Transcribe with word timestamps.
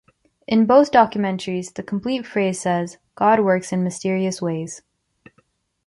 In 0.47 0.65
both 0.65 0.89
documentaries, 0.91 1.75
the 1.75 1.83
complete 1.83 2.25
phrase 2.25 2.59
says: 2.59 2.97
"God 3.13 3.41
works 3.41 3.71
in 3.71 3.83
mysterious 3.83 4.41
ways”. 4.41 4.81